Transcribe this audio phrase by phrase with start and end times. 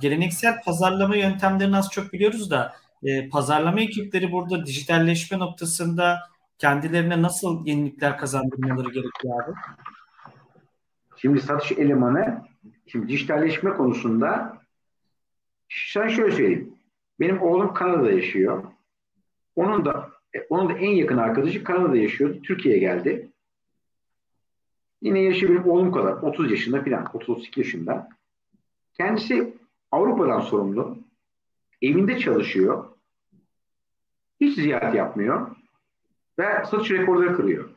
[0.00, 6.18] geleneksel pazarlama yöntemlerini az çok biliyoruz da e, pazarlama ekipleri burada dijitalleşme noktasında
[6.58, 9.52] kendilerine nasıl yenilikler kazandırmaları gerekiyor abi?
[11.16, 12.42] Şimdi satış elemanı
[12.86, 14.58] şimdi dijitalleşme konusunda
[15.68, 16.74] sen şöyle söyleyeyim.
[17.20, 18.64] Benim oğlum Kanada'da yaşıyor.
[19.56, 22.42] Onun da e, onun da en yakın arkadaşı Kanada'da yaşıyordu.
[22.42, 23.30] Türkiye'ye geldi.
[25.02, 26.12] Yine yaşı benim oğlum kadar.
[26.12, 27.04] 30 yaşında falan.
[27.04, 28.08] 30-32 yaşında.
[28.94, 29.59] Kendisi
[29.92, 30.98] Avrupa'dan sorumlu.
[31.82, 32.84] Evinde çalışıyor.
[34.40, 35.56] Hiç ziyaret yapmıyor.
[36.38, 37.70] Ve satış rekorları kırıyor.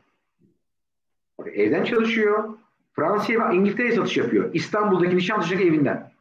[1.45, 2.57] Evden çalışıyor.
[2.93, 4.53] Fransa'ya ve İngiltere'ye satış yapıyor.
[4.53, 6.11] İstanbul'daki Nişantaşı'ndaki evinden.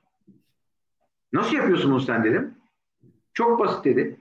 [1.32, 2.54] Nasıl yapıyorsun bunu sen dedim.
[3.34, 4.20] Çok basit dedi.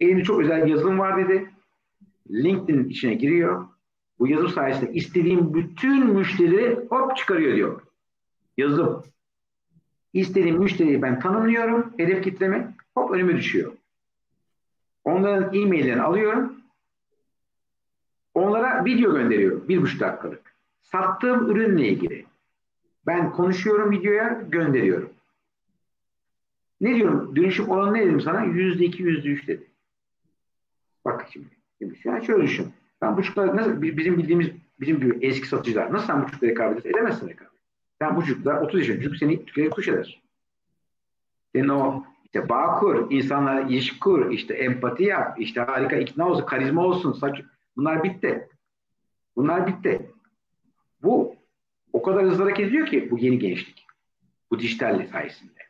[0.00, 1.50] Elinde çok özel bir yazılım var dedi.
[2.30, 3.66] LinkedIn içine giriyor.
[4.18, 7.80] Bu yazılım sayesinde istediğim bütün müşterileri hop çıkarıyor diyor.
[8.56, 9.04] Yazılım.
[10.12, 11.92] İstediğim müşteriyi ben tanımlıyorum.
[11.96, 13.72] Hedef kitlemi hop önüme düşüyor.
[15.04, 16.60] Onların e-maillerini alıyorum.
[18.34, 19.68] Onlara video gönderiyorum.
[19.68, 20.54] Bir buçuk dakikalık.
[20.82, 22.24] Sattığım ürünle ilgili.
[23.06, 25.10] Ben konuşuyorum videoya gönderiyorum.
[26.80, 27.36] Ne diyorum?
[27.36, 28.42] Dönüşüm oranı ne dedim sana?
[28.42, 29.66] Yüzde iki, yüzde üç dedi.
[31.04, 31.48] Bak şimdi.
[32.04, 32.72] yani şöyle düşün.
[33.02, 34.48] Ben buçuklar nasıl bizim bildiğimiz
[34.80, 37.49] bizim gibi eski satıcılar nasıl sen buçukla rekabet edemezsin rekabet.
[38.02, 40.22] Sen buçukla 30 yaşında çocuk seni tükürük kuş eder.
[41.54, 46.46] Senin o işte bağ kur, insanlara iş kur, işte empati yap, işte harika ikna olsun,
[46.46, 47.40] karizma olsun, saç.
[47.76, 48.48] Bunlar bitti.
[49.36, 50.10] Bunlar bitti.
[51.02, 51.34] Bu
[51.92, 53.86] o kadar hızlı hareket ediyor ki bu yeni gençlik.
[54.50, 55.60] Bu dijital sayesinde.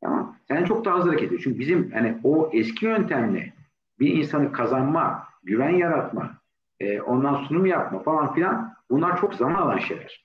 [0.00, 0.36] Tamam.
[0.48, 1.40] Sen çok daha hızlı hareket ediyor.
[1.44, 3.52] Çünkü bizim hani o eski yöntemle
[4.00, 6.34] bir insanı kazanma, güven yaratma,
[6.80, 10.24] e, ondan sunum yapma falan filan bunlar çok zaman alan şeyler.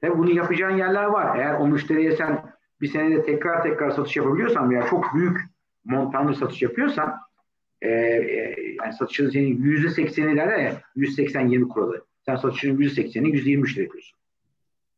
[0.00, 1.38] Tabii bunu yapacağın yerler var.
[1.38, 2.42] Eğer o müşteriye sen
[2.80, 5.40] bir senede tekrar tekrar satış yapabiliyorsan veya çok büyük
[5.84, 7.16] montanlı satış yapıyorsan
[7.82, 12.04] e, e, yani satışın senin yüzde sekseni derler ya yüz seksen yirmi kuralı.
[12.26, 14.18] Sen satışının yüzde sekseni yüzde yirmi müşteri yapıyorsun.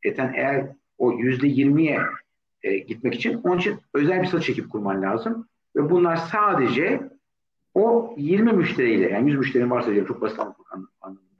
[0.04, 0.66] E eğer
[0.98, 2.00] o yüzde yirmiye
[2.62, 5.48] e, gitmek için onun için özel bir satış ekip kurman lazım.
[5.76, 7.10] Ve bunlar sadece
[7.74, 11.31] o 20 müşteriyle yani 100 müşterinin varsa diyorum çok basit anlamında.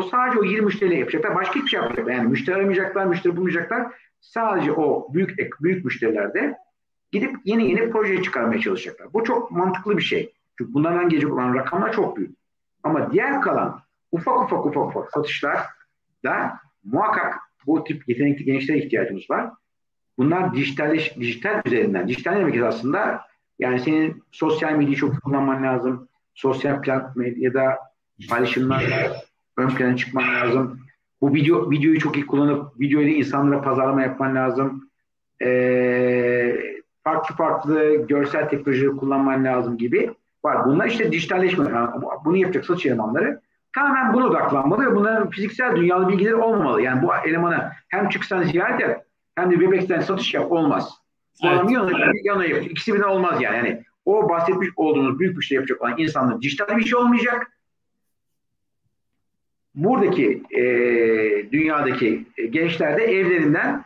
[0.00, 1.34] O sadece o 20 müşteriyle yapacaklar.
[1.34, 2.12] Başka hiçbir şey yapmayacaklar.
[2.12, 3.92] Yani müşteri aramayacaklar, müşteri bulmayacaklar.
[4.20, 6.56] Sadece o büyük büyük müşterilerde
[7.12, 9.12] gidip yeni yeni proje çıkarmaya çalışacaklar.
[9.12, 10.32] Bu çok mantıklı bir şey.
[10.58, 12.36] Çünkü bunlardan gelecek olan rakamlar çok büyük.
[12.82, 13.80] Ama diğer kalan
[14.12, 15.66] ufak ufak ufak ufak satışlar
[16.24, 17.34] da muhakkak
[17.66, 19.50] bu tip yetenekli gençlere ihtiyacımız var.
[20.18, 22.08] Bunlar dijital, dijital üzerinden.
[22.08, 23.20] Dijital demek aslında
[23.58, 26.08] yani senin sosyal medyayı çok kullanman lazım.
[26.34, 26.82] Sosyal
[27.16, 27.78] medyada
[28.28, 29.29] paylaşımlarla
[29.60, 30.80] ön plana çıkman lazım.
[31.20, 34.90] Bu video videoyu çok iyi kullanıp videoyla insanlara pazarlama yapman lazım.
[35.42, 36.56] Ee,
[37.04, 40.10] farklı farklı görsel teknolojileri kullanman lazım gibi
[40.44, 40.66] var.
[40.66, 41.64] Bunlar işte dijitalleşme.
[41.70, 41.90] Yani
[42.24, 43.40] bunu yapacak satış elemanları
[43.74, 46.82] tamamen buna odaklanmalı ve bunların fiziksel dünyalı bilgileri olmamalı.
[46.82, 48.96] Yani bu elemana hem çıksan ziyaret et
[49.34, 51.00] hem de bebekten satış yap olmaz.
[51.44, 51.70] Evet.
[51.70, 51.90] Yana,
[52.24, 52.70] yana yapacak.
[52.70, 53.56] İkisi birden olmaz yani.
[53.56, 53.82] yani.
[54.04, 57.52] O bahsetmiş olduğunuz büyük bir şey yapacak olan insanların dijital bir şey olmayacak.
[59.74, 60.62] Buradaki e,
[61.52, 63.84] dünyadaki gençler de evlerinden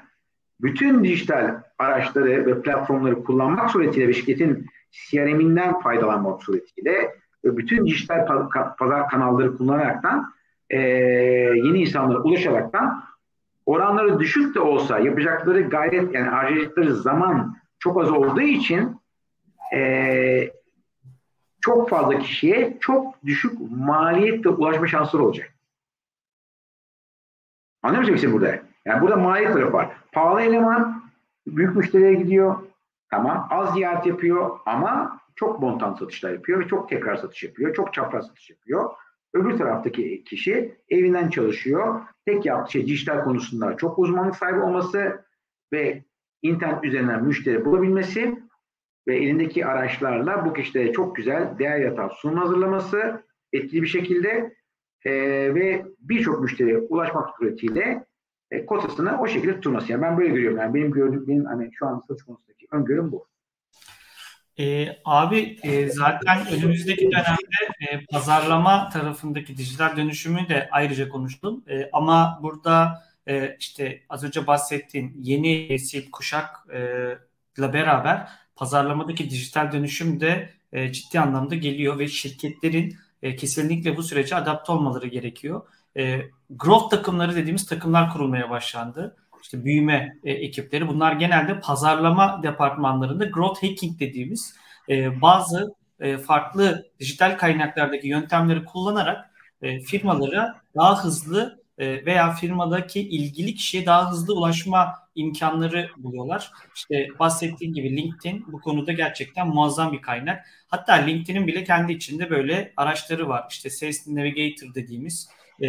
[0.61, 7.15] bütün dijital araçları ve platformları kullanmak suretiyle ve şirketin CRM'inden faydalanmak suretiyle
[7.45, 10.33] ve bütün dijital pazar kanalları kullanaraktan
[10.71, 10.79] e,
[11.55, 13.05] yeni insanlara ulaşaraktan
[13.67, 18.97] oranları düşük de olsa yapacakları gayret yani harcayacakları zaman çok az olduğu için
[19.75, 20.51] e,
[21.61, 25.54] çok fazla kişiye çok düşük maliyetle ulaşma şansları olacak.
[27.85, 28.59] Anlıyor musun burada?
[28.85, 29.97] Yani burada maliyet tarafı var.
[30.13, 31.03] Pahalı eleman
[31.47, 32.57] büyük müşteriye gidiyor.
[33.11, 33.49] Tamam.
[33.51, 37.75] Az ziyaret yapıyor ama çok montan satışlar yapıyor ve çok tekrar satış yapıyor.
[37.75, 38.91] Çok çapraz satış yapıyor.
[39.35, 42.01] Öbür taraftaki kişi evinden çalışıyor.
[42.27, 45.25] Tek yaptığı şey dijital konusunda çok uzmanlık sahibi olması
[45.73, 46.05] ve
[46.43, 48.39] internet üzerinden müşteri bulabilmesi
[49.09, 53.23] ve elindeki araçlarla bu kişilere çok güzel değer yaratan sunum hazırlaması
[53.53, 54.55] etkili bir şekilde
[55.05, 55.13] e,
[55.55, 58.05] ve birçok müşteriye ulaşmak suretiyle
[58.51, 59.93] e, kotasını o şekilde tutması.
[59.93, 60.59] Yani ben böyle görüyorum.
[60.59, 63.27] Yani benim gördüğüm, benim hani şu an satış konusundaki öngörüm bu.
[64.59, 71.65] E, abi e, zaten önümüzdeki dönemde e, pazarlama tarafındaki dijital dönüşümü de ayrıca konuştum.
[71.69, 76.75] E, ama burada e, işte az önce bahsettiğin yeni nesil kuşakla
[77.69, 84.03] e, beraber pazarlamadaki dijital dönüşüm de e, ciddi anlamda geliyor ve şirketlerin e, kesinlikle bu
[84.03, 85.63] sürece adapte olmaları gerekiyor.
[85.97, 89.17] E, growth takımları dediğimiz takımlar kurulmaya başlandı.
[89.43, 94.55] işte büyüme e, ekipleri bunlar genelde pazarlama departmanlarında growth hacking dediğimiz
[94.89, 99.31] e, bazı e, farklı dijital kaynaklardaki yöntemleri kullanarak
[99.63, 106.51] e, firmalara daha hızlı e, veya firmadaki ilgili kişiye daha hızlı ulaşma imkanları buluyorlar.
[106.75, 110.47] İşte bahsettiğim gibi LinkedIn bu konuda gerçekten muazzam bir kaynak.
[110.69, 113.47] Hatta LinkedIn'in bile kendi içinde böyle araçları var.
[113.51, 115.29] İşte Sales Navigator dediğimiz
[115.61, 115.69] e,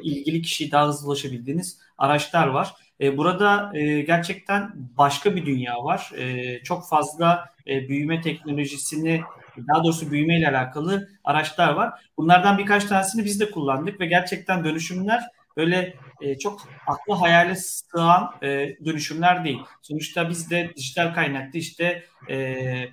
[0.00, 2.74] ilgili kişiye daha hızlı ulaşabildiğiniz araçlar var.
[3.00, 6.10] E, burada e, gerçekten başka bir dünya var.
[6.18, 9.20] E, çok fazla e, büyüme teknolojisini
[9.68, 11.92] daha doğrusu büyüme ile alakalı araçlar var.
[12.16, 15.22] Bunlardan birkaç tanesini biz de kullandık ve gerçekten dönüşümler
[15.56, 19.58] böyle e, çok aklı hayale sığan e, dönüşümler değil.
[19.82, 22.88] Sonuçta biz de dijital kaynaklı işte e,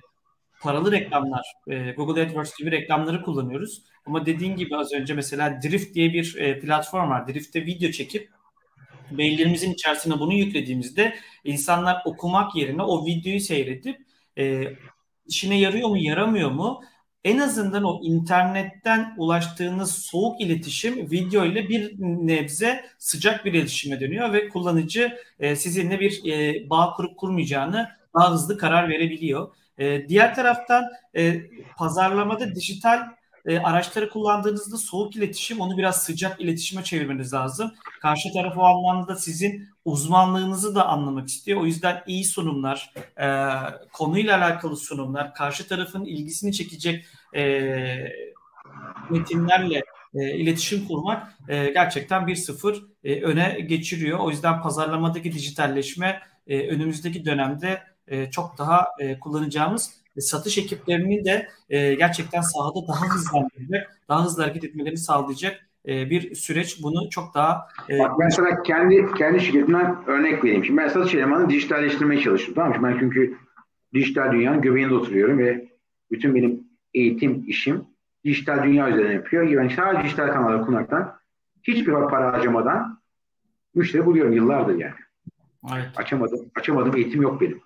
[0.60, 3.82] paralı reklamlar, e, Google AdWords gibi reklamları kullanıyoruz.
[4.06, 7.28] Ama dediğin gibi az önce mesela Drift diye bir e, platform var.
[7.28, 8.30] Drift'te video çekip
[9.10, 11.14] maillerimizin içerisine bunu yüklediğimizde
[11.44, 13.96] insanlar okumak yerine o videoyu seyredip
[14.38, 14.64] e,
[15.26, 16.80] işine yarıyor mu yaramıyor mu
[17.24, 24.32] en azından o internetten ulaştığınız soğuk iletişim video ile bir nebze sıcak bir iletişime dönüyor
[24.32, 29.54] ve kullanıcı e, sizinle bir e, bağ kurup kurmayacağını daha hızlı karar verebiliyor.
[29.78, 30.84] E, diğer taraftan
[31.16, 31.42] e,
[31.76, 33.00] pazarlamada dijital
[33.46, 37.72] e, araçları kullandığınızda soğuk iletişim onu biraz sıcak iletişime çevirmeniz lazım.
[38.00, 41.60] Karşı taraf o anlamda sizin uzmanlığınızı da anlamak istiyor.
[41.60, 43.26] O yüzden iyi sunumlar, e,
[43.92, 47.04] konuyla alakalı sunumlar, karşı tarafın ilgisini çekecek
[47.34, 47.42] e,
[49.10, 49.82] metinlerle
[50.14, 54.18] e, iletişim kurmak e, gerçekten bir sıfır e, öne geçiriyor.
[54.18, 61.48] O yüzden pazarlamadaki dijitalleşme e, önümüzdeki dönemde e, çok daha e, kullanacağımız satış ekiplerinin de
[61.70, 66.82] e, gerçekten sahada daha hızlandıracak, daha hızlı hareket etmelerini sağlayacak e, bir süreç.
[66.82, 67.68] Bunu çok daha...
[67.90, 70.64] E, Bak ben sana kendi, kendi şirketimden örnek vereyim.
[70.64, 72.54] Şimdi ben satış elemanı dijitalleştirmeye çalıştım.
[72.54, 72.88] Tamam mı?
[72.88, 73.36] Ben çünkü
[73.94, 75.68] dijital dünyanın göbeğinde oturuyorum ve
[76.10, 76.64] bütün benim
[76.94, 77.84] eğitim işim
[78.24, 79.62] dijital dünya üzerine yapıyor.
[79.62, 81.16] Ben sadece dijital kanalları kullanmaktan
[81.62, 83.00] hiçbir para harcamadan
[83.74, 84.94] müşteri buluyorum yıllardır yani.
[85.74, 85.88] Evet.
[85.96, 87.60] Açamadım, açamadım eğitim yok benim.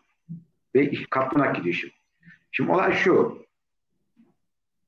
[0.75, 1.95] Ve katlanak gidiyor şimdi.
[2.53, 3.39] Şimdi olay şu.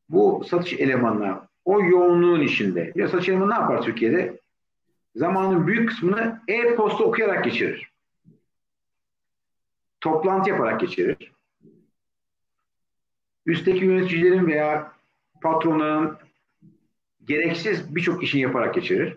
[0.08, 2.92] Bu satış elemanlar o yoğunluğun içinde.
[2.94, 4.40] Ya satış elemanı ne yapar Türkiye'de?
[5.14, 7.90] Zamanın büyük kısmını e-posta okuyarak geçirir.
[10.00, 11.32] Toplantı yaparak geçirir.
[13.46, 14.92] Üstteki yöneticilerin veya
[15.42, 16.18] patronların
[17.24, 19.16] gereksiz birçok işini yaparak geçirir.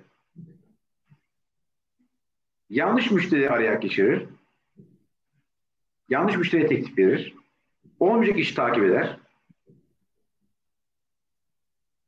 [2.69, 4.25] Yanlış müşteri arayarak geçirir.
[6.09, 7.35] Yanlış müşteriye teklif verir.
[7.99, 9.17] Olmayacak işi takip eder.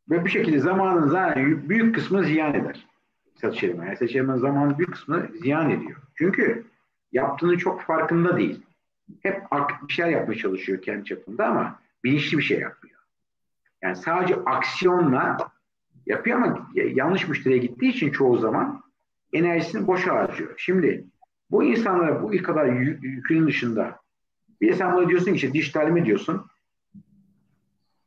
[0.09, 2.85] Ve bu şekilde zamanın zaten büyük kısmını ziyan eder.
[3.43, 3.85] Elemanı.
[3.85, 6.01] Yani elemanı zamanın büyük kısmını ziyan ediyor.
[6.15, 6.65] Çünkü
[7.11, 8.61] yaptığını çok farkında değil.
[9.21, 9.43] Hep
[9.87, 12.99] bir şeyler yapmaya çalışıyor kendi çapında ama bilinçli bir şey yapmıyor.
[13.81, 15.37] Yani sadece aksiyonla
[16.05, 18.83] yapıyor ama yanlış müşteriye gittiği için çoğu zaman
[19.33, 20.53] enerjisini boşa harcıyor.
[20.57, 21.05] Şimdi
[21.51, 23.99] bu insanlara bu kadar yükünün dışında
[24.61, 26.45] bir de sen bana diyorsun ki işte dijital mi diyorsun.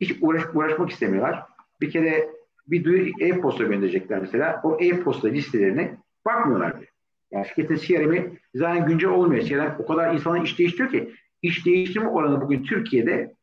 [0.00, 1.42] Hiç uğraş, uğraşmak istemiyorlar.
[1.80, 2.28] Bir kere
[2.66, 4.60] bir duyuru e-posta gönderecekler mesela.
[4.64, 6.86] O e-posta listelerine bakmıyorlar bile.
[7.30, 9.42] Yani şirketin CRM'i zaten güncel olmuyor.
[9.42, 13.34] CRM o kadar insanın iş değiştiriyor ki iş değiştirme oranı bugün Türkiye'de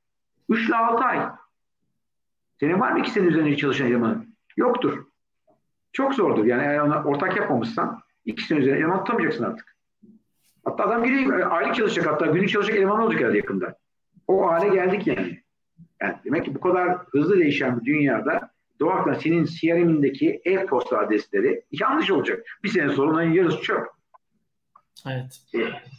[0.49, 1.19] 3 ile 6 ay.
[2.59, 4.35] Senin var mı iki sene üzerinde çalışan elemanın?
[4.57, 5.05] Yoktur.
[5.93, 6.45] Çok zordur.
[6.45, 9.74] Yani eğer ona ortak yapmamışsan iki sene üzerinde eleman tutamayacaksın artık.
[10.65, 13.77] Hatta adam giriyor aylık çalışacak hatta günlük çalışacak eleman olacak herhalde yakında.
[14.27, 15.43] O hale geldik yani.
[16.01, 16.15] yani.
[16.25, 22.45] Demek ki bu kadar hızlı değişen bir dünyada doğaktan senin CRM'indeki e-posta adresleri yanlış olacak.
[22.63, 23.87] Bir sene sonra onların yarısı çöp.
[25.07, 25.41] Evet.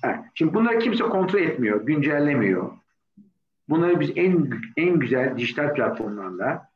[0.04, 0.18] evet.
[0.34, 2.72] Şimdi bunları kimse kontrol etmiyor, güncellemiyor.
[3.68, 6.70] Bunları biz en en güzel dijital platformlarla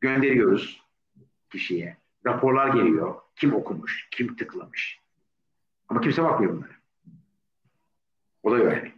[0.00, 0.82] gönderiyoruz
[1.50, 1.96] kişiye.
[2.26, 3.14] Raporlar geliyor.
[3.36, 5.00] Kim okumuş, kim tıklamış.
[5.88, 6.77] Ama kimse bakmıyor bunlara.
[8.48, 8.92] Olay öyle.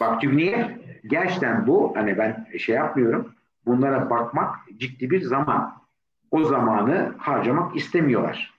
[0.00, 0.78] Bak çünkü niye?
[1.06, 3.34] Gerçekten bu hani ben şey yapmıyorum.
[3.66, 5.76] Bunlara bakmak ciddi bir zaman.
[6.30, 8.54] O zamanı harcamak istemiyorlar.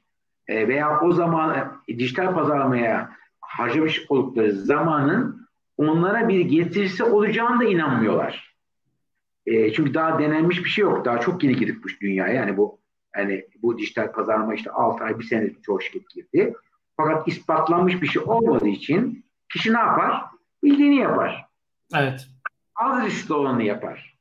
[0.47, 3.09] E, veya o zaman dijital pazarlamaya
[3.41, 8.55] harcamış oldukları zamanın onlara bir getirisi olacağını da inanmıyorlar.
[9.45, 11.05] E, çünkü daha denenmiş bir şey yok.
[11.05, 12.33] Daha çok yeni girdik bu dünyaya.
[12.33, 12.79] Yani bu
[13.17, 16.53] yani bu dijital pazarlama işte 6 ay, bir sene çoğu şirket girdi.
[16.97, 19.26] Fakat ispatlanmış bir şey olmadığı için
[19.57, 20.23] Kişi ne yapar?
[20.63, 21.45] Bildiğini yapar.
[21.95, 22.27] Evet.
[22.75, 24.17] Az riskli olanı yapar.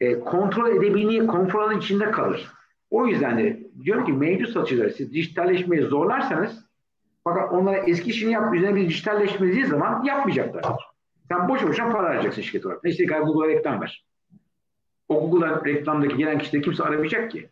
[0.00, 2.48] E, kontrol edebildiği konfor içinde kalır.
[2.90, 6.70] O yüzden de diyorum ki mevcut satıcıları siz dijitalleşmeyi zorlarsanız
[7.24, 10.64] Fakat onlara eski işini yap, üzerine bir dijitalleşmediği zaman yapmayacaklar.
[11.28, 12.84] Sen boş boşuna para harcayacaksın şirket olarak.
[12.84, 14.04] Neyse gel Google'a reklam ver.
[15.08, 17.48] O Google'a reklamdaki gelen kişileri kimse aramayacak ki.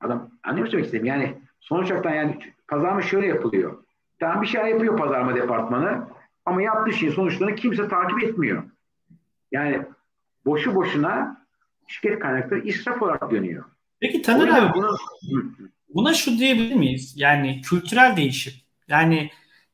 [0.00, 1.06] Adam anlıyor musun demek istediğim?
[1.06, 2.38] Yani sonuç olarak yani
[2.68, 3.85] pazarlama şöyle yapılıyor.
[4.20, 6.08] Tamam bir şey yapıyor pazarlama departmanı
[6.44, 8.62] ama yaptığı şeyin sonuçlarını kimse takip etmiyor.
[9.52, 9.82] Yani
[10.46, 11.46] boşu boşuna
[11.86, 13.64] şirket kaynakları israf olarak dönüyor.
[14.00, 14.96] Peki Taner abi bunu,
[15.94, 17.14] buna şu diyebilir miyiz?
[17.16, 18.52] Yani kültürel değişim.
[18.88, 19.30] Yani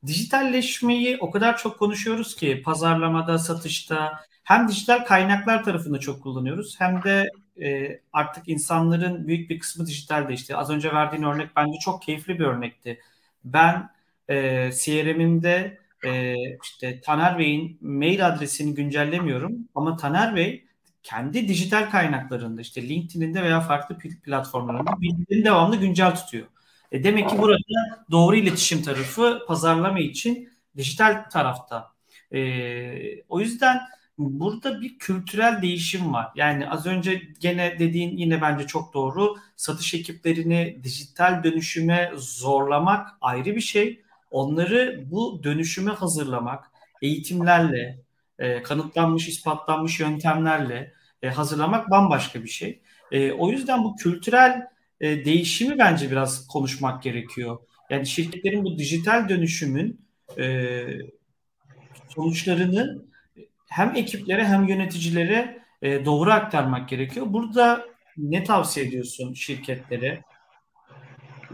[0.06, 7.02] dijitalleşmeyi o kadar çok konuşuyoruz ki pazarlamada, satışta hem dijital kaynaklar tarafında çok kullanıyoruz hem
[7.02, 7.30] de
[7.62, 10.56] e, artık insanların büyük bir kısmı dijitalleşti.
[10.56, 13.00] Az önce verdiğin örnek bence çok keyifli bir örnekti.
[13.44, 13.90] Ben
[14.32, 20.64] e, CRM'imde e, işte Taner Bey'in mail adresini güncellemiyorum ama Taner Bey
[21.02, 26.46] kendi dijital kaynaklarında işte LinkedIn'inde veya farklı platformlarında bilgilerini devamlı güncel tutuyor.
[26.92, 27.56] E demek ki burada
[28.10, 31.92] doğru iletişim tarafı pazarlama için dijital tarafta.
[32.32, 33.80] E, o yüzden
[34.18, 36.28] burada bir kültürel değişim var.
[36.36, 39.36] Yani az önce gene dediğin yine bence çok doğru.
[39.56, 44.01] Satış ekiplerini dijital dönüşüme zorlamak ayrı bir şey.
[44.32, 46.70] Onları bu dönüşüme hazırlamak
[47.02, 47.98] eğitimlerle,
[48.38, 52.80] e, kanıtlanmış, ispatlanmış yöntemlerle e, hazırlamak bambaşka bir şey.
[53.12, 54.66] E, o yüzden bu kültürel
[55.00, 57.58] e, değişimi bence biraz konuşmak gerekiyor.
[57.90, 60.00] Yani şirketlerin bu dijital dönüşümün
[60.38, 60.84] e,
[62.08, 63.04] sonuçlarını
[63.68, 67.26] hem ekiplere hem yöneticilere e, doğru aktarmak gerekiyor.
[67.28, 67.86] Burada
[68.16, 70.22] ne tavsiye ediyorsun şirketlere?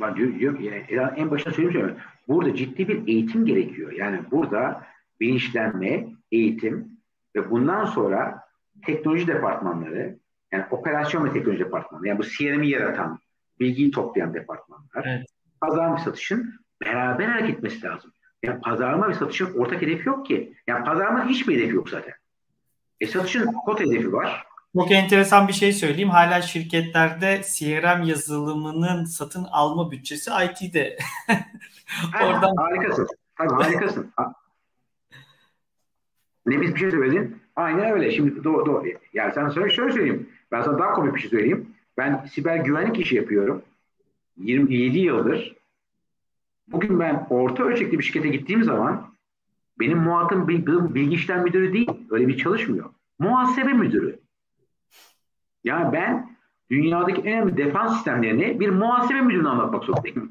[0.01, 1.97] Ben diyor, diyor, en başta söyleyeyim
[2.29, 3.93] burada ciddi bir eğitim gerekiyor.
[3.93, 4.87] Yani burada
[5.21, 6.89] bilinçlenme, eğitim
[7.37, 8.43] ve bundan sonra
[8.87, 10.19] teknoloji departmanları
[10.53, 13.19] yani operasyon ve teknoloji departmanları yani bu CRM'i yaratan,
[13.61, 15.27] bilgiyi toplayan departmanlar evet.
[15.61, 16.55] pazarlama ve satışın
[16.85, 18.13] beraber hareket etmesi lazım.
[18.43, 20.55] Yani pazarlama ve satışın ortak hedefi yok ki.
[20.67, 22.15] Yani pazarlama hiçbir hedefi yok zaten.
[23.01, 24.47] E satışın kod hedefi var.
[24.77, 26.11] Çok enteresan bir şey söyleyeyim.
[26.11, 30.99] Hala şirketlerde CRM yazılımının satın alma bütçesi IT'de.
[32.23, 32.57] Oradan...
[32.57, 33.07] Harikasın.
[33.37, 34.13] Tabii harikasın.
[36.47, 37.43] ne biz bir şey söyledin?
[37.57, 38.11] Aynen öyle.
[38.11, 38.85] Şimdi doğru, doğru.
[39.13, 40.31] Yani sana söyle şöyle söyleyeyim.
[40.53, 41.75] Ben sana daha komik bir şey söyleyeyim.
[41.97, 43.63] Ben siber güvenlik işi yapıyorum.
[44.37, 45.57] 27 yıldır.
[46.69, 49.15] Bugün ben orta ölçekli bir şirkete gittiğim zaman
[49.81, 51.91] benim muhatım bilgi işlem müdürü değil.
[52.11, 52.91] Öyle bir çalışmıyor.
[53.19, 54.19] Muhasebe müdürü.
[55.69, 56.37] Yani ben
[56.71, 60.29] dünyadaki en önemli defans sistemlerini bir muhasebe müdürüne anlatmak zorundayım.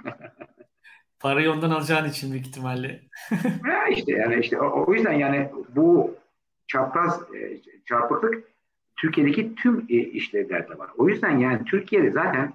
[1.20, 3.02] Parayı ondan alacağın için büyük ihtimalle.
[3.68, 6.16] ya işte yani işte o, o yüzden yani bu
[6.68, 8.44] çapraz e, çarpıklık
[8.96, 10.90] Türkiye'deki tüm e, işlevlerde var.
[10.98, 12.54] O yüzden yani Türkiye'de zaten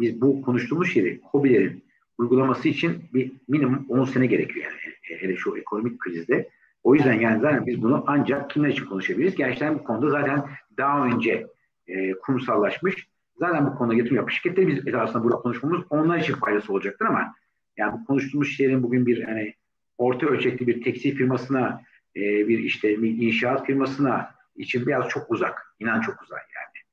[0.00, 1.84] biz bu konuştuğumuz şeyi, hobilerin
[2.18, 6.48] uygulaması için bir minimum 10 sene gerekiyor yani hele şu ekonomik krizde.
[6.84, 9.34] O yüzden yani zaten biz bunu ancak kimler için konuşabiliriz?
[9.34, 11.46] Gerçekten bu konuda zaten daha önce
[11.88, 13.08] e, kurumsallaşmış.
[13.38, 17.34] Zaten bu konuda yatırım yapmış şirketleri biz esasında burada konuşmamız onlar için faydası olacaktır ama
[17.76, 19.54] yani bu konuştuğumuz şeylerin bugün bir hani
[19.98, 21.82] orta ölçekli bir tekstil firmasına
[22.16, 25.74] e, bir işte bir inşaat firmasına için biraz çok uzak.
[25.80, 26.86] İnan çok uzak yani.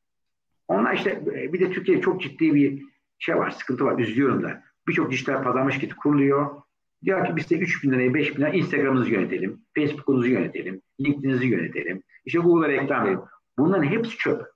[0.68, 2.84] Onlar işte e, bir de Türkiye'de çok ciddi bir
[3.20, 4.00] şey var, sıkıntı var.
[4.00, 4.64] Üzülüyorum da.
[4.88, 6.62] Birçok dijital pazarlama şirketi kuruluyor.
[7.04, 9.62] Diyor ki biz de 3 bin liraya 5 bin liraya Instagram'ınızı yönetelim.
[9.76, 10.82] Facebook'unuzu yönetelim.
[11.02, 12.04] LinkedIn'inizi yönetelim.
[12.26, 13.20] İşte Google'a reklam verelim.
[13.58, 14.53] Bunların hepsi çöp.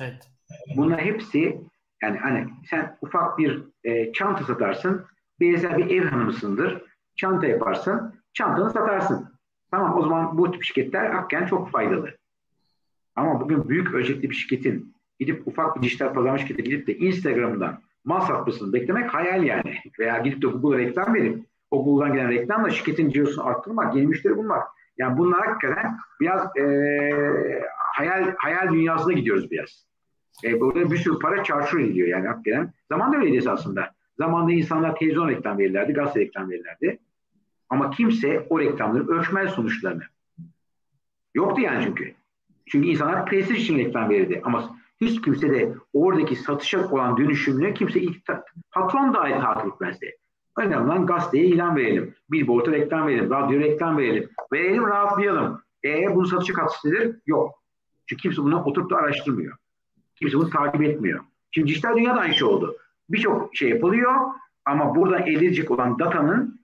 [0.00, 0.30] Evet.
[0.76, 1.60] Bunların hepsi
[2.02, 5.06] yani hani sen ufak bir e, çanta satarsın.
[5.40, 6.82] Benzer bir ev hanımısındır.
[7.16, 8.14] Çanta yaparsın.
[8.32, 9.28] Çantanı satarsın.
[9.70, 12.10] Tamam o zaman bu tip şirketler hakikaten çok faydalı.
[13.16, 17.82] Ama bugün büyük ölçekli bir şirketin gidip ufak bir dijital pazarlama şirketi gidip de Instagram'dan
[18.04, 19.74] mal satmasını beklemek hayal yani.
[19.98, 24.36] Veya gidip de Google'a reklam verip o Google'dan gelen reklamla şirketin cirosunu arttırmak, yeni müşteri
[24.36, 24.68] bulmak.
[24.98, 26.62] Yani bunlar hakikaten biraz e,
[28.16, 29.86] hayal hayal dünyasına gidiyoruz biraz.
[30.44, 32.72] E, burada bir sürü para çarşur ediliyor yani hakikaten.
[32.88, 33.94] Zaman da öyleydi esasında.
[34.18, 36.98] Zamanda insanlar televizyon reklam verirlerdi, gazete reklam verirlerdi.
[37.70, 40.02] Ama kimse o reklamları ölçmez sonuçlarını.
[41.34, 42.14] Yoktu yani çünkü.
[42.66, 44.40] Çünkü insanlar prestij için reklam verirdi.
[44.44, 48.16] Ama hiç kimse de oradaki satışa olan dönüşümünü kimse ilk
[48.72, 50.16] patron dahi takip etmezdi.
[50.58, 52.14] Önemli olan gazeteye ilan verelim.
[52.30, 53.30] Billboard'a reklam verelim.
[53.30, 54.30] Radyo reklam verelim.
[54.52, 55.62] Verelim rahatlayalım.
[55.84, 57.20] E bunu satışa katkısı?
[57.26, 57.62] Yok.
[58.06, 59.56] Çünkü kimse bunu oturup da araştırmıyor.
[60.16, 61.24] Kimse bunu takip etmiyor.
[61.50, 62.76] Şimdi dijital dünyada aynı şey oldu.
[63.10, 64.14] Birçok şey yapılıyor
[64.64, 66.60] ama buradan elde edecek olan datanın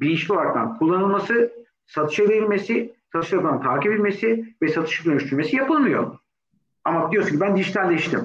[0.00, 1.52] bilinçli olarak kullanılması,
[1.86, 6.18] satışa verilmesi, satışlardan takip edilmesi ve satışa dönüştürmesi yapılmıyor.
[6.84, 8.20] Ama diyorsun ki ben dijitalleştim.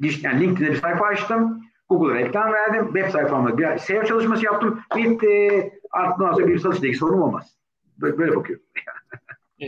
[0.00, 1.64] Yani LinkedIn'de bir sayfa açtım.
[1.88, 2.84] Google'a reklam verdim.
[2.86, 4.80] Web sayfamda bir SEO çalışması yaptım.
[4.96, 5.72] Bitti.
[5.90, 7.56] Artık sonra bir satıştaki sorun olmaz.
[7.98, 8.64] Böyle, böyle bakıyorum.
[9.60, 9.66] ee,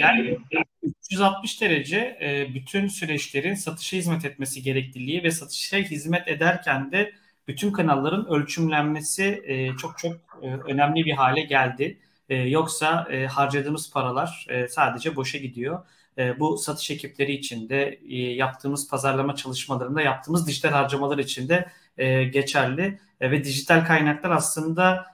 [0.00, 0.38] yani
[0.82, 7.12] 360 derece e, bütün süreçlerin satışa hizmet etmesi gerekliliği ve satışa hizmet ederken de
[7.48, 11.98] bütün kanalların ölçümlenmesi e, çok çok e, önemli bir hale geldi.
[12.28, 15.84] Yoksa harcadığımız paralar sadece boşa gidiyor.
[16.38, 23.44] Bu satış ekipleri içinde e, yaptığımız pazarlama çalışmalarında yaptığımız dijital harcamalar içinde e, geçerli ve
[23.44, 25.06] dijital kaynaklar aslında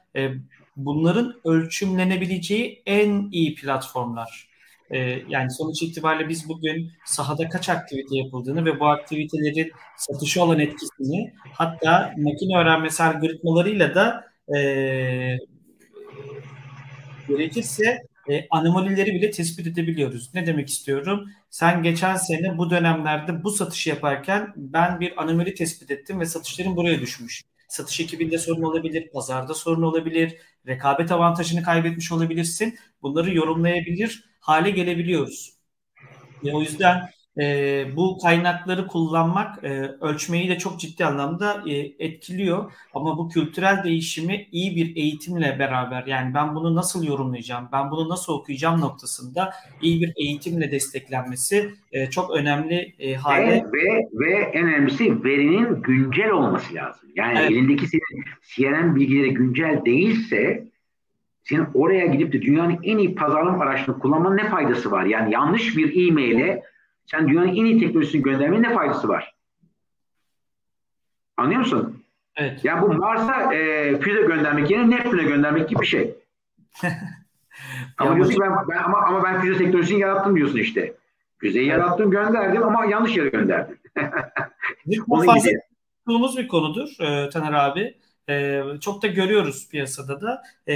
[0.79, 4.49] bunların ölçümlenebileceği en iyi platformlar.
[4.91, 10.61] E, yani sonuç itibariyle biz bugün sahada kaç aktivite yapıldığını ve bu aktivitelerin satışa olan
[10.61, 14.25] etkisini hatta makine öğrenmesi algoritmalarıyla da
[14.57, 14.61] e,
[17.29, 20.35] gerekirse e, anomalileri bile tespit edebiliyoruz.
[20.35, 21.31] Ne demek istiyorum?
[21.51, 26.77] Sen geçen sene bu dönemlerde bu satışı yaparken ben bir anomali tespit ettim ve satışların
[26.77, 27.43] buraya düşmüş.
[27.69, 30.37] Satış ekibinde sorun olabilir, pazarda sorun olabilir,
[30.69, 32.79] rekabet avantajını kaybetmiş olabilirsin.
[33.03, 35.59] Bunları yorumlayabilir hale gelebiliyoruz.
[36.45, 39.69] Ve o yüzden e, bu kaynakları kullanmak e,
[40.01, 42.73] ölçmeyi de çok ciddi anlamda e, etkiliyor.
[42.95, 48.09] Ama bu kültürel değişimi iyi bir eğitimle beraber yani ben bunu nasıl yorumlayacağım, ben bunu
[48.09, 49.53] nasıl okuyacağım noktasında
[49.83, 53.47] iyi bir eğitimle desteklenmesi e, çok önemli e, hale.
[53.47, 57.09] Ve, ve, ve en önemlisi verinin güncel olması lazım.
[57.15, 57.51] Yani evet.
[57.51, 60.69] elindeki senin CRM bilgileri güncel değilse
[61.43, 65.05] senin oraya gidip de dünyanın en iyi pazarlama araçlarını kullanmanın ne faydası var?
[65.05, 66.63] Yani yanlış bir e-maile
[67.11, 69.35] sen dünyanın en iyi teknolojisini göndermenin ne faydası var?
[71.37, 72.05] Anlıyor musun?
[72.37, 72.65] Evet.
[72.65, 76.15] Yani bu Mars'a e, füze göndermek yerine Neptün'e göndermek gibi bir şey.
[77.99, 80.95] ama diyorsun ben, ben, ama, ama ben füze teknolojisini yarattım diyorsun işte.
[81.39, 81.79] Füzeyi evet.
[81.79, 83.79] yarattım gönderdim ama yanlış yere gönderdim.
[84.87, 85.51] bu fazla
[86.07, 87.95] konuştuğumuz bir konudur e, Taner abi.
[88.29, 90.43] E, çok da görüyoruz piyasada da.
[90.67, 90.75] E,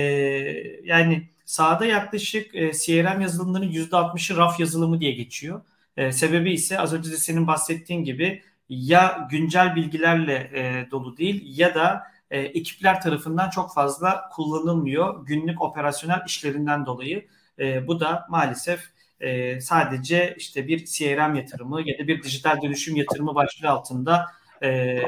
[0.84, 5.60] yani sahada yaklaşık e, CRM yazılımlarının %60'ı raf yazılımı diye geçiyor.
[5.96, 11.58] E, sebebi ise az önce de senin bahsettiğin gibi ya güncel bilgilerle e, dolu değil
[11.58, 17.26] ya da e, ekipler tarafından çok fazla kullanılmıyor günlük operasyonel işlerinden dolayı.
[17.58, 18.80] E, bu da maalesef
[19.20, 24.26] e, sadece işte bir CRM yatırımı ya da bir dijital dönüşüm yatırımı başlığı altında
[24.62, 24.98] e,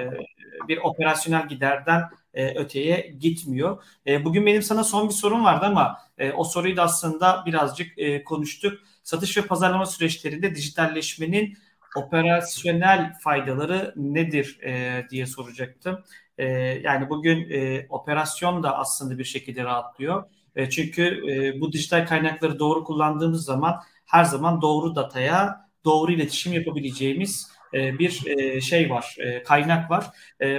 [0.69, 2.03] bir operasyonel giderden
[2.35, 3.83] e, öteye gitmiyor.
[4.07, 7.99] E, bugün benim sana son bir sorum vardı ama e, o soruyu da aslında birazcık
[7.99, 11.59] e, konuştuk satış ve pazarlama süreçlerinde dijitalleşmenin
[11.97, 16.05] operasyonel faydaları nedir e, diye soracaktım.
[16.39, 16.47] E,
[16.85, 20.25] yani bugün e, operasyon da aslında bir şekilde rahatlıyor.
[20.57, 26.53] E, çünkü e, bu dijital kaynakları doğru kullandığımız zaman her zaman doğru dataya doğru iletişim
[26.53, 30.07] yapabileceğimiz bir e, şey var, e, kaynak var.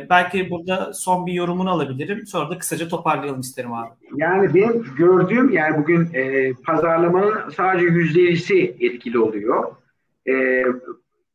[0.10, 2.26] Belki burada son bir yorumunu alabilirim.
[2.26, 3.90] Sonra da kısaca toparlayalım isterim abi.
[4.16, 9.76] Yani benim gördüğüm yani bugün e, pazarlamanın sadece yüzde etkili oluyor.
[10.28, 10.64] E,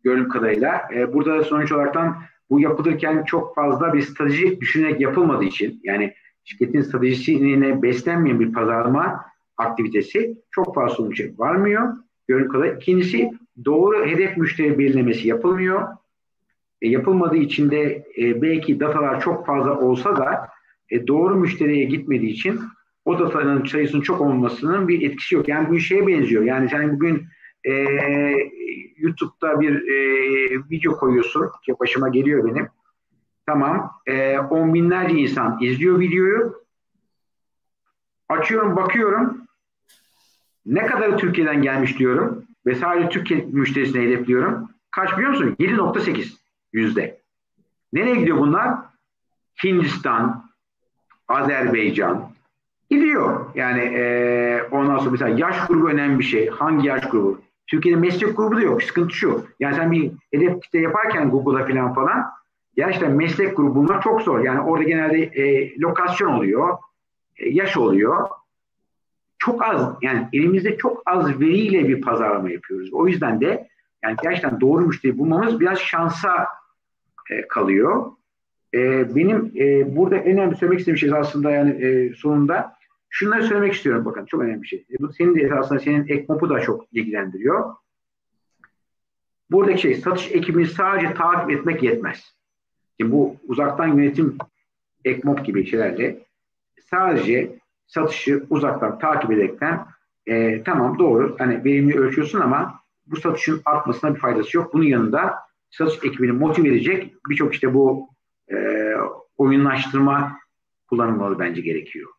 [0.05, 0.89] görünüm kadarıyla.
[0.95, 1.97] E, burada sonuç olarak
[2.51, 6.15] bu yapılırken çok fazla bir strateji düşünerek yapılmadığı için yani
[6.45, 9.25] şirketin stratejisine beslenmeyen bir pazarlama
[9.57, 11.97] aktivitesi çok fazla sonuç varmıyor.
[12.31, 12.77] Görünüm kadarıyla.
[12.77, 13.31] İkincisi
[13.65, 15.89] doğru hedef müşteri belirlemesi yapılmıyor.
[16.83, 20.49] E, yapılmadığı için de e, belki datalar çok fazla olsa da
[20.91, 22.61] e, doğru müşteriye gitmediği için
[23.05, 25.49] o datanın sayısının çok olmasının bir etkisi yok.
[25.49, 26.43] Yani bu şeye benziyor.
[26.43, 27.27] Yani sen bugün
[27.65, 27.73] e,
[28.97, 29.99] YouTube'da bir e,
[30.71, 32.69] video koyuyorsun ki başıma geliyor benim.
[33.47, 33.91] Tamam.
[34.07, 36.55] E, on binlerce insan izliyor videoyu.
[38.29, 39.50] Açıyorum bakıyorum.
[40.67, 44.69] Ne kadar Türkiye'den gelmiş diyorum ve sadece Türkiye müşterisine hedefliyorum.
[44.91, 45.57] Kaç biliyor musun?
[45.61, 46.33] 7.8
[46.73, 47.21] yüzde.
[47.93, 48.75] Nereye gidiyor bunlar?
[49.65, 50.45] Hindistan,
[51.29, 52.31] Azerbaycan
[52.91, 53.47] gidiyor.
[53.55, 56.49] Yani e, ondan sonra mesela yaş grubu önemli bir şey.
[56.49, 57.41] Hangi yaş grubu?
[57.67, 58.83] Türkiye'de meslek grubu da yok.
[58.83, 59.47] Sıkıntı şu.
[59.61, 62.31] Yani sen bir hedef kitle yaparken Google'da falan falan
[62.77, 64.41] gerçekten meslek grubu bulmak çok zor.
[64.41, 66.79] Yani orada genelde e, lokasyon oluyor,
[67.37, 68.29] e, yaş oluyor
[69.41, 72.93] çok az yani elimizde çok az veriyle bir pazarlama yapıyoruz.
[72.93, 73.69] O yüzden de
[74.05, 76.47] yani gerçekten doğru müşteri bulmamız biraz şansa
[77.31, 78.13] e, kalıyor.
[78.75, 82.77] E, benim e, burada en önemli söylemek istediğim şey aslında yani e, sonunda
[83.09, 84.87] şunları söylemek istiyorum bakın çok önemli bir şey.
[84.91, 87.75] E, bu senin de esasında senin ekmopu da çok ilgilendiriyor.
[89.51, 92.35] Buradaki şey satış ekibini sadece takip etmek yetmez.
[93.01, 94.37] Şimdi bu uzaktan yönetim
[95.05, 96.19] ekmop gibi şeylerle
[96.91, 97.60] sadece
[97.91, 99.87] satışı uzaktan takip ederekten
[100.27, 104.75] e, tamam doğru hani verimli ölçüyorsun ama bu satışın artmasına bir faydası yok.
[104.75, 105.35] Bunun yanında
[105.71, 108.09] satış ekibini motive edecek birçok işte bu
[108.53, 108.57] e,
[109.37, 110.39] oyunlaştırma
[110.89, 112.11] kullanılmalı bence gerekiyor.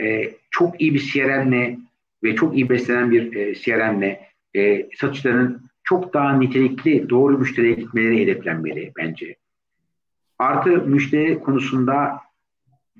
[0.00, 1.78] E, çok iyi bir CRM'le
[2.22, 4.18] ve çok iyi beslenen bir e, CRM'le
[4.56, 9.36] e, satışların çok daha nitelikli doğru müşteriye gitmeleri hedeflenmeli bence.
[10.38, 12.20] Artı müşteri konusunda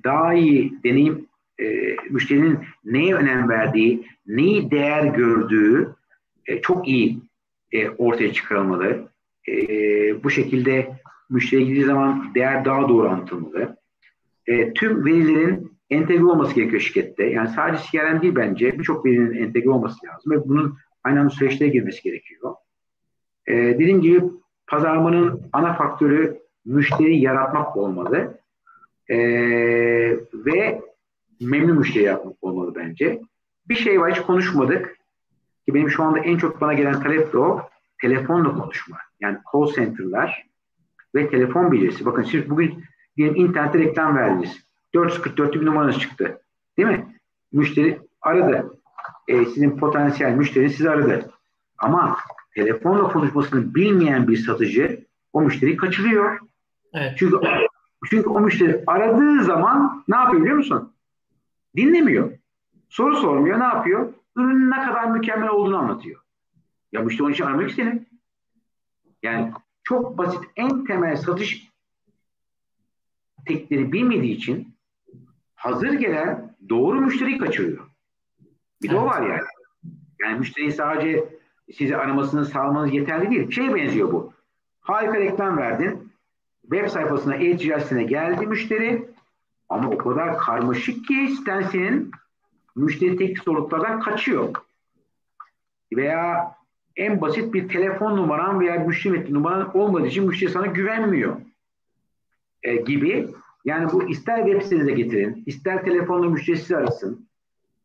[0.03, 1.27] daha iyi deneyim
[1.59, 5.95] e, müşterinin neye önem verdiği, neyi değer gördüğü
[6.45, 7.19] e, çok iyi
[7.71, 9.13] e, ortaya çıkarılmalı.
[10.23, 13.77] Bu şekilde müşteriye gittiği zaman değer daha doğru anlatılmalı.
[14.75, 17.23] Tüm verilerin entegre olması gerekiyor şirkette.
[17.23, 21.69] Yani sadece CRM değil bence birçok verinin entegre olması lazım ve bunun aynı anda süreçlere
[21.69, 22.55] girmesi gerekiyor.
[23.47, 24.23] E, dediğim gibi
[24.67, 28.37] pazarlamanın ana faktörü müşteri yaratmak olmalı.
[29.09, 29.17] E,
[30.33, 30.81] ve
[31.43, 33.21] memnun müşteri yaratmak olmalı bence.
[33.69, 34.97] Bir şey var hiç konuşmadık
[35.65, 37.69] ki benim şu anda en çok bana gelen talep de o.
[38.01, 38.97] Telefonla konuşma.
[39.19, 40.45] Yani call center'lar
[41.15, 42.05] ve telefon bilgisi.
[42.05, 42.83] Bakın siz bugün
[43.17, 44.63] diyelim internette reklam verdiniz.
[44.93, 46.41] 444 bir numaranız çıktı.
[46.77, 47.19] Değil mi?
[47.51, 48.73] Müşteri aradı.
[49.27, 51.31] E, sizin potansiyel müşteri sizi aradı.
[51.77, 52.17] Ama
[52.55, 56.39] telefonla konuşmasını bilmeyen bir satıcı o müşteriyi kaçırıyor.
[56.93, 57.13] Evet.
[57.17, 57.37] Çünkü
[58.09, 60.92] çünkü o müşteri aradığı zaman ne yapıyor biliyor musun?
[61.75, 62.31] Dinlemiyor.
[62.89, 63.59] Soru sormuyor.
[63.59, 64.13] Ne yapıyor?
[64.35, 66.21] Ürünün ne kadar mükemmel olduğunu anlatıyor.
[66.91, 68.05] Ya müşteri onun için aramak istedi.
[69.23, 69.51] Yani
[69.83, 71.67] çok basit en temel satış
[73.45, 74.75] tekleri bilmediği için
[75.55, 77.87] hazır gelen doğru müşteriyi kaçırıyor.
[78.81, 79.41] Bir de o var yani.
[80.21, 81.29] Yani müşteri sadece
[81.73, 83.51] sizi aramasını sağlamanız yeterli değil.
[83.51, 84.33] Şey benziyor bu.
[84.81, 86.11] Harika reklam verdin.
[86.61, 89.12] Web sayfasına, e-ticaretine geldi müşteri.
[89.73, 92.11] Ama o kadar karmaşık ki siten senin
[92.75, 94.53] müşteri sorunlardan kaçıyor.
[95.93, 96.55] Veya
[96.95, 101.35] en basit bir telefon numaran veya müşteri numaran olmadığı için müşteri sana güvenmiyor.
[102.63, 103.27] E, gibi.
[103.65, 107.29] Yani bu ister web sitenize getirin, ister telefonla müşterisi arasın.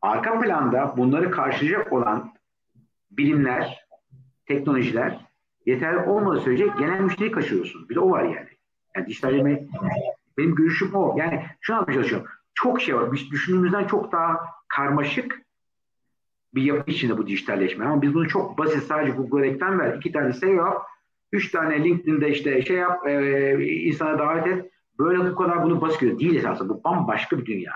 [0.01, 2.33] Arka planda bunları karşılayacak olan
[3.11, 3.87] bilimler,
[4.45, 5.19] teknolojiler
[5.65, 7.89] yeterli olmadığı sürece genel müşteriyi kaçırıyorsun.
[7.89, 8.49] Bir de o var yani.
[8.95, 9.61] Yani dijitalleme
[10.39, 11.15] benim görüşüm o.
[11.17, 12.27] Yani şu an çalışıyorum.
[12.53, 13.11] Çok şey var.
[13.11, 15.41] Biz düşündüğümüzden çok daha karmaşık
[16.55, 17.85] bir yapı içinde bu dijitalleşme.
[17.85, 19.97] Ama biz bunu çok basit sadece Google reklam ver.
[19.97, 20.85] iki tane SEO yap.
[21.31, 23.07] Üç tane LinkedIn'de işte şey yap.
[23.07, 24.71] E, insana davet et.
[24.99, 26.19] Böyle bu kadar bunu basit görüyor.
[26.19, 26.69] Değil esasında.
[26.69, 27.71] Bu bambaşka bir dünya.